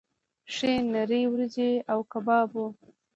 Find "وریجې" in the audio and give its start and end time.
1.31-1.71